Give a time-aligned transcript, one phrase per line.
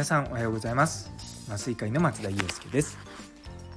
[0.00, 1.10] 皆さんおはようございます。
[1.46, 2.96] 麻酔科医の松田祐介です。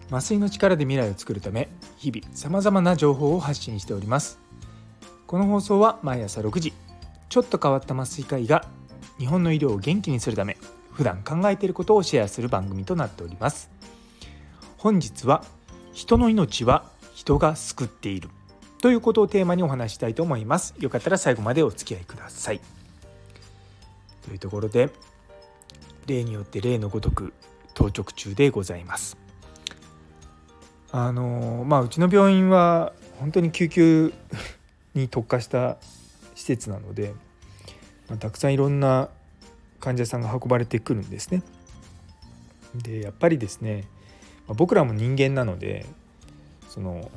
[0.09, 1.67] 麻酔の力で未来を作るため
[1.97, 4.39] 日々様々な情報を発信しております。
[5.27, 6.71] この放送は毎朝6時
[7.27, 8.65] ちょっと変わった麻酔科医が
[9.19, 10.55] 日本の医療を元気にするため
[10.93, 13.69] 普段考えていることをシェアする番組となっております。
[14.77, 15.43] 本日は
[15.91, 18.29] 人の命は人が救っている
[18.81, 20.73] ということをテーマにお話したいと思います。
[20.79, 22.61] よかったら最後までお付き合いください。
[24.25, 24.89] というところで
[26.07, 27.33] 例によって例のごとく
[27.73, 29.17] 当直中でございます
[30.91, 34.13] あのまあうちの病院は本当に救急
[34.93, 35.77] に特化した
[36.35, 37.13] 施設なので、
[38.09, 39.09] まあ、たくさんいろんな
[39.79, 41.41] 患者さんが運ばれてくるんですね。
[42.75, 43.85] でやっぱりですね、
[44.47, 45.85] まあ、僕らも人間なので
[46.69, 47.11] その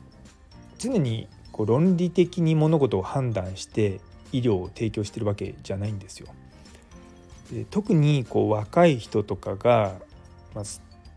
[0.79, 4.01] 常にこう論理的に物事を判断して
[4.33, 6.29] 医療を提供してるわけじゃないんですよ。
[7.53, 9.95] で特にこう若い人とかが、
[10.55, 10.65] まあ、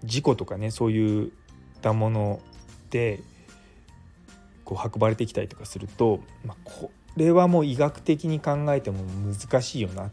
[0.04, 1.30] 事故とかねそういっ
[1.82, 2.40] たもの
[2.90, 3.22] で
[4.64, 10.12] こう運ばれてきたりとかすると、まあ、これはもう医学的に考えても難しいよなっ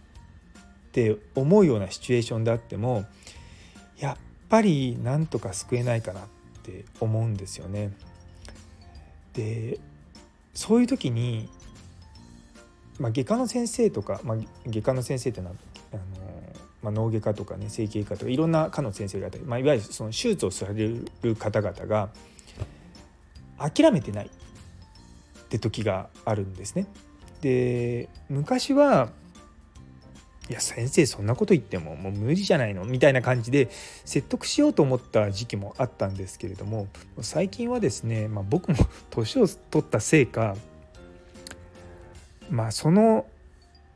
[0.92, 3.04] て思うようなシチュエーションであっても
[3.98, 4.16] やっ
[4.48, 6.24] ぱりなんとか救えないかなっ
[6.62, 7.92] て思うんですよね。
[9.34, 9.78] で
[10.54, 11.50] そういう時に、
[12.98, 15.54] まあ、外科の先生とか、まあ、外科の先生ってのは
[15.92, 16.02] あの、
[16.82, 20.88] まあ、脳外科とかね整形科とかいろんな科の先生方、まあ、いわゆるその手術をされ
[21.22, 22.10] る方々が
[23.58, 26.86] 諦めてないって時があるんですね。
[27.40, 29.10] で昔は
[30.48, 32.84] いや先生そんなこと言ってももう無理じゃないの？
[32.84, 33.68] みたいな感じで
[34.04, 36.86] 説得しようと思った時期もあったんですけれども
[37.20, 38.76] 最近はですね、まあ、僕も
[39.10, 40.56] 年を取ったせいか
[42.48, 43.26] まあその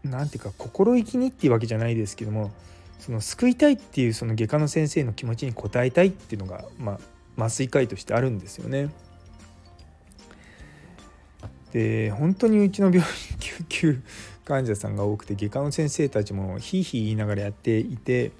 [0.04, 2.50] 何て言うか心意気にっていうわけじゃないですけども
[2.98, 8.90] その救いたいっていうその外科の先生の気持ちに応えたいっていうのが、まあ、麻酔科医としてあるんですよね。
[11.72, 13.06] で本当にうちの病院
[13.38, 14.02] 救急
[14.44, 18.32] 患者さんが多くて外科の先生たちもひいひい言いながらやっていて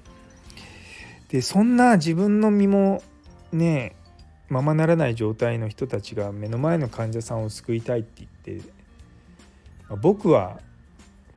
[1.29, 3.03] でそんな自分の身も
[3.53, 3.95] ね
[4.49, 8.69] ままならない状態の人たちが目の前の患者さんを救いたいって言って
[10.03, 10.61] 僕は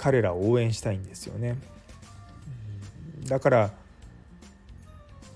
[0.04, 1.56] 彼らを応援したいんですよね。
[3.30, 3.72] だから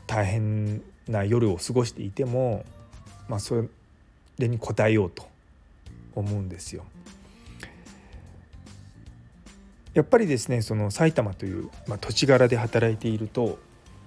[0.06, 2.66] 大変な夜を過ごしていても、
[3.30, 3.64] まあ、そ
[4.38, 5.26] れに応えようと
[6.16, 6.84] 思うんですよ。
[9.94, 13.60] やっぱりですねその埼玉という、まあ、土地柄で働いていると、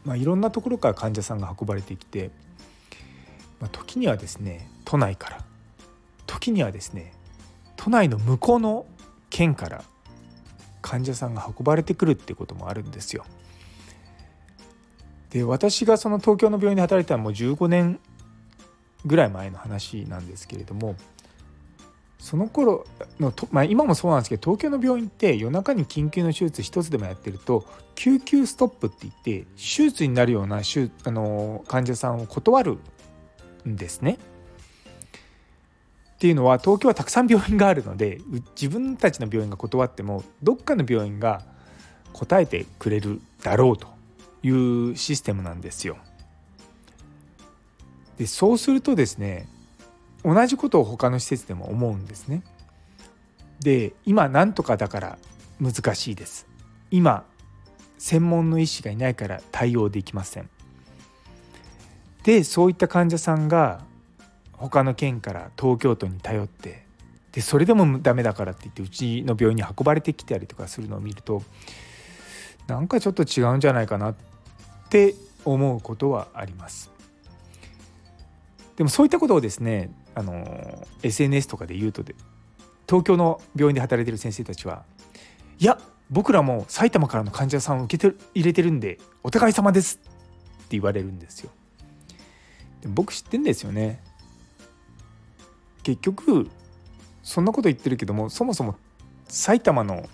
[0.04, 2.30] まあ、いろんなところから患者さんが運ばれてきて、
[3.60, 5.44] まあ、時にはですね都内から
[6.26, 7.14] 時にはですね
[7.76, 8.84] 都内の向こうの
[9.30, 9.84] 県から
[10.90, 13.24] 患者さんが運ばれてくるってこともあるんですよ。
[15.30, 18.00] で私がその東京の病院で働いたのはもう15年
[19.06, 20.96] ぐらい前の話なんですけれども
[22.18, 22.84] その頃
[23.20, 27.64] のまあ、今もそうなんですけど東京の病院って夜中に緊急の手術一つでもやってると
[27.94, 30.60] 救急ストップって言って手術になるようなあ
[31.10, 32.78] の患者さんを断る
[33.64, 34.18] んですね。
[36.20, 38.20] っていうのは東京はたくさん病院があるので
[38.54, 41.40] 自分たちの病院が断ってもどっかの病院が
[42.12, 43.88] 答えてくれるだろうと
[44.42, 45.96] いうシステムなんですよ。
[48.18, 49.48] でそうするとですね
[50.22, 52.42] 同じことを他の施設でも思うんですね。
[53.60, 55.18] で今なんとかだから
[55.58, 56.46] 難しいです。
[56.90, 57.24] 今
[57.96, 60.50] 専門の医師がいないから対応できません。
[62.24, 63.88] でそういった患者さんが
[64.60, 66.84] 他の県から東京都に頼って
[67.32, 71.42] でそれでもダメだからって言ってうちの病院に運ばれてきたりとかするのを見ると
[72.66, 74.14] なんかちょっと違うんじゃないかなっ
[74.90, 76.90] て思うことはあります。
[78.76, 82.14] でもそういったことをですねあの SNS とかで言うとで
[82.88, 84.84] 東京の病院で働いてる先生たちは
[85.58, 85.78] いや
[86.10, 90.08] 僕らも埼玉からの患者さんを受けて入れてるんでお互い様ですっ
[90.62, 91.50] て言われるんですよ。
[92.80, 94.02] で僕知ってんですよね。
[95.82, 96.48] 結局
[97.22, 98.76] そんなこと言ってるけどもそもそも
[99.28, 100.08] 埼玉の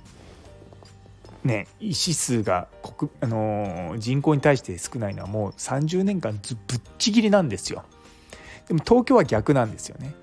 [1.44, 7.84] ね医師数が国、あのー、人口に対して少ないのはもう30年間ずぶっちぎりなんですよ。
[8.68, 10.14] でも東京は逆なんですよね。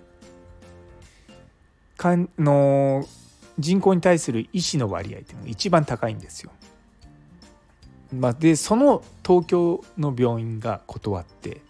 [1.98, 3.06] かんの
[3.58, 6.52] 人口に対する医師の割合っていうのが一番高いんですよ。
[8.14, 11.62] まあ、でその東京の病院が断って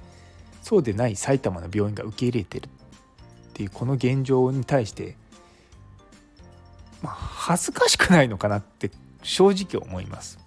[0.61, 2.67] そうでない埼玉の病院が受け入れてる
[3.53, 5.15] っていうこの現状に対して、
[7.03, 8.89] まあ、恥ずかしくないのかなって
[9.21, 10.39] 正直思います。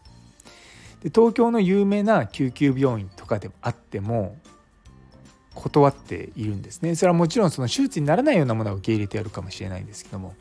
[1.03, 4.37] で東京の有名な救急病院とかであっても
[5.55, 10.35] 断っているんですねそれはもちろんその手術にならないようなものは受け入れてやるかもしれないんですけども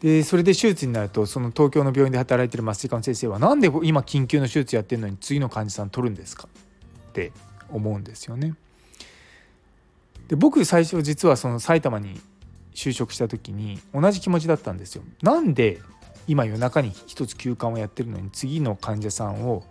[0.00, 6.48] でそれで手術になるとその東京の病院で働いてる麻酔科の先生は何で今緊急の手術やってるのに次の患者さん取るんですか
[7.08, 7.32] って
[7.70, 8.54] 思うんですよね。
[10.28, 12.20] で僕最初実はその埼玉に
[12.74, 15.02] 就職した時に同じ気持ちだったんですよ。
[15.22, 15.80] なんで
[16.28, 19.62] 今夜中に一つ休館をやってるのに次の患者さんを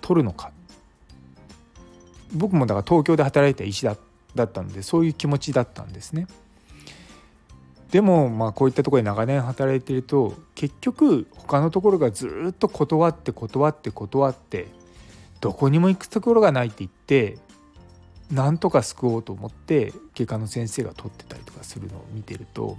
[0.00, 0.50] 取るのか
[2.32, 3.96] 僕もだから東京で働いた医師だ
[4.34, 6.26] だったんでそういう気持ちだったんですね。
[7.90, 14.68] でもまあこういったところで長年働いてると結局他のところがずっと断って断って断って
[15.40, 17.38] どこにも行くところがないって言って
[18.30, 22.78] なんとか救おうと思って外科の先生が取ってたりとかするのを見てると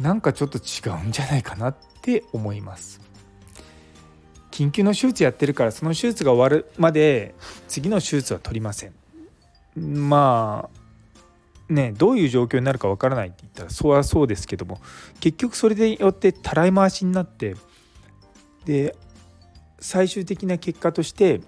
[0.00, 3.00] なんかちょっと違うんじゃないかなって思います。
[4.50, 7.34] 緊急の手術やってるからその手術が終わるまで
[7.68, 8.94] 次の手術は取りません。
[9.76, 10.70] ま
[11.68, 14.80] あねどういう状況になるかわからないって言ったらそうはそうですけども
[15.20, 17.56] 結局それでよってたらい回しになって
[18.64, 18.96] で
[19.78, 21.40] 最終的な結果として、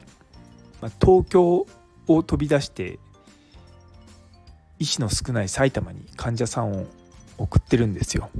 [0.80, 1.66] ま、東京
[2.08, 2.98] を飛び出して
[4.78, 6.86] 医師の少ない埼玉に患者さんを
[7.38, 8.30] 送ってるんですよ。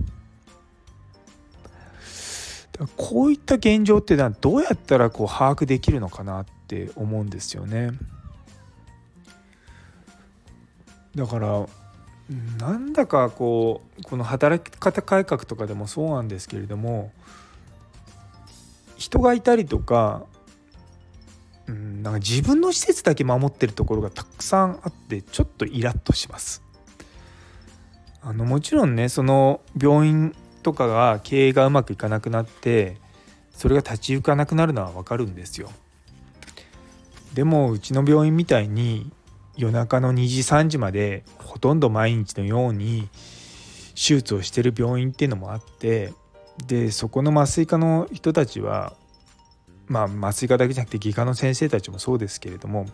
[2.97, 7.91] こういった現状ってのはどうやったらこう把握できるのかなって思うんですよね。
[11.17, 11.67] だから
[12.59, 17.11] なんだかこうこの働き方改革とかでもそうなんですけれども
[18.97, 20.25] 人がいたりとか、
[22.09, 26.63] なんか自分の施設だけ守ってるところがたくさんあってちょっとイラッとします。
[28.23, 32.97] あのもちろんねその病院とかが経営がうまくいかなくなって
[33.53, 35.71] それが立ち行かなくなるのは分かるんですよ。
[37.35, 39.13] でもうちの病院みたいに
[39.57, 43.09] 夜中の2時3時までほとんど毎日のように
[43.95, 46.15] 手術をしてる病院っていうのもあって
[46.67, 48.95] でそこの麻酔科の人たちは
[49.89, 52.87] まあ麻酔科だけじゃなくて外科の先生たちもそうですけれども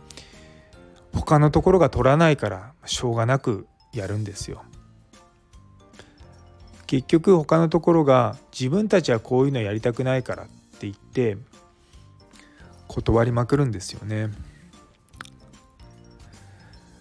[1.12, 4.62] 他のところが取らないからしょうがなくやるんですよ。
[6.86, 10.52] 結局他のところが自分たちはこういうのやりたくないからって
[10.82, 11.36] 言って
[12.88, 14.30] 断りまくるんですよね。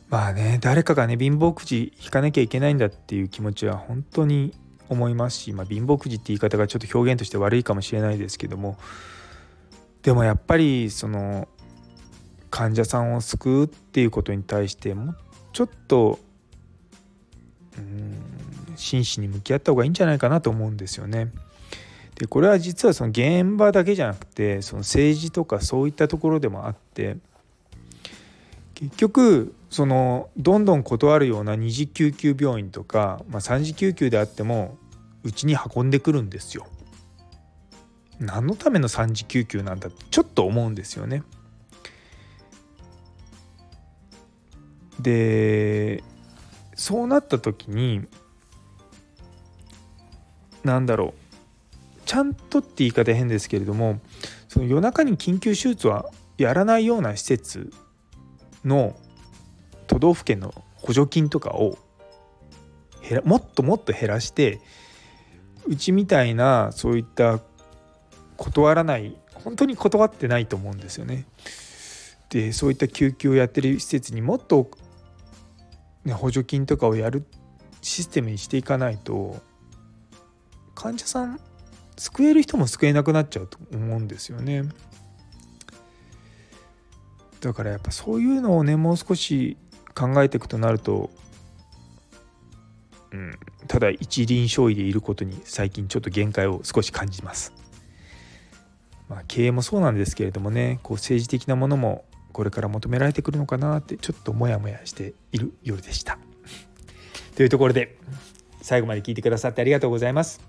[0.09, 4.53] まあね誰かがね貧乏くじ引かなきゃいけないんだっていう気持ちは本当に
[4.89, 8.77] 思いますし、まあ、貧乏くじって言い方がちょっと表現として悪いかもしれないですけども
[10.03, 11.47] でもやっぱりその
[12.49, 15.15] 患者さんを救うっていうことに対しても
[15.53, 16.19] ちょっと
[17.77, 21.31] うん真摯に向き合った方がいいんじゃないかなと思うんですよね。
[22.15, 27.17] でこれは実はその現場だけじゃなくてその政治とかそういったところでもあって
[28.75, 34.77] 結局そのどんどん断るような二次救急病院とか、まあ、3次救急であっても
[35.23, 36.67] うちに運んでくるんですよ。
[38.19, 41.23] 何のための3次救急なんだってちょっと思うんですよね。
[44.99, 46.03] で
[46.75, 48.05] そうなった時に
[50.63, 51.23] 何だろう
[52.05, 53.99] ちゃんとって言い方変ですけれども
[54.47, 56.05] その夜中に緊急手術は
[56.37, 57.71] やらないような施設
[58.63, 58.95] の
[59.87, 61.77] 都道府県の補助金とかを
[63.01, 64.61] 減らもっともっと減らして
[65.65, 67.39] うちみたいなそういった
[68.37, 71.25] 断らない本当に断ってないと思うんですよね。
[72.29, 74.71] でそういった救急をやってる施設にもっと、
[76.03, 77.25] ね、補助金とかをやる
[77.81, 79.39] システムにしていかないと
[80.73, 81.39] 患者さん
[81.97, 84.63] 救える人も救えなくなっちゃうと思うんですよね。
[87.39, 89.57] だからやっぱそういうのをねもう少し
[89.93, 91.11] 考えていくとなると、
[93.11, 93.37] うん、
[93.67, 97.62] ただ一輪床医でいることに最近ちょっと限界を少し感じます。
[99.13, 106.17] まあ、経営もそうなんですけれどもねこう政治的なものもこれから求められてくるのかなってちょっとモヤモヤしている夜でした。
[107.37, 107.95] というところで
[108.63, 110.41] 最後まで聞いてくださってありがとうございます。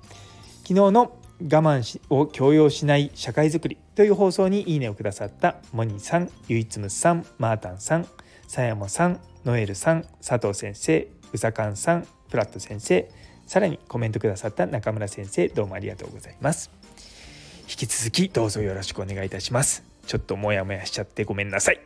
[0.62, 8.06] 昨日の我慢を強要しない社会づくりという放送にいいねをくださったモニーさん、ゆいつむさん、マータンさん、
[8.48, 13.10] さやもさん、ノエルさん、佐藤先生、うさかんさん、フラット先生、
[13.46, 16.83] さらにコメントくださった中村先生どうもありがとうございます。
[17.68, 19.84] 引き続きどうぞよろしくお願いいたします。
[20.06, 21.80] ちょっとモヤモヤしちゃってごめんなさい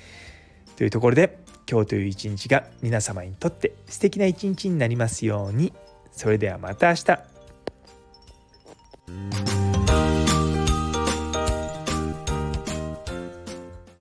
[0.76, 1.38] というところで
[1.70, 5.72] 今日という一日が皆様にとって素敵な一日になりますように。
[6.12, 7.18] それではまた明日。